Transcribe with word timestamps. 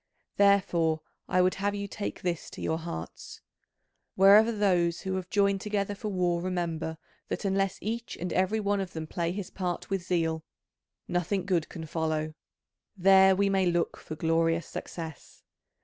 Therefore 0.37 1.01
I 1.29 1.43
would 1.43 1.53
have 1.61 1.75
you 1.75 1.87
take 1.87 2.23
this 2.23 2.49
to 2.49 2.59
your 2.63 2.79
hearts: 2.79 3.39
wherever 4.15 4.51
those 4.51 5.01
who 5.01 5.13
have 5.15 5.29
joined 5.29 5.61
together 5.61 5.93
for 5.93 6.09
war 6.09 6.41
remember 6.41 6.97
that 7.27 7.45
unless 7.45 7.77
each 7.81 8.17
and 8.17 8.33
every 8.33 8.59
one 8.59 8.79
of 8.81 8.93
them 8.93 9.05
play 9.05 9.31
his 9.31 9.51
part 9.51 9.91
with 9.91 10.01
zeal 10.01 10.43
nothing 11.07 11.45
good 11.45 11.69
can 11.69 11.85
follow; 11.85 12.33
there 12.97 13.35
we 13.35 13.47
may 13.47 13.67
look 13.67 13.95
for 13.97 14.15
glorious 14.15 14.65
success. 14.65 15.43